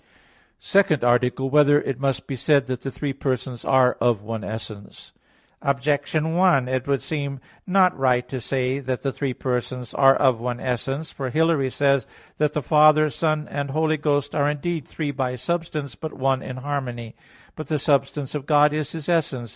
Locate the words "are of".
3.63-4.23, 9.93-10.39